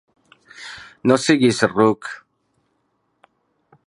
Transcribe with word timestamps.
No 1.11 1.17
siguis 1.25 1.59
ruc! 1.73 2.09